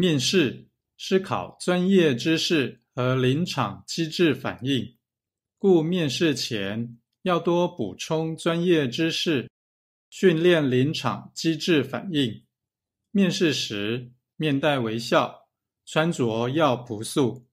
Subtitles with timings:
[0.00, 4.96] 面试思考专业知识和临场机制反应。
[5.58, 9.50] 故面试前要多补充专业知识
[10.08, 12.44] 训练临场机制反应。
[13.10, 15.48] 面试时面带微笑
[15.84, 17.47] 穿着要朴素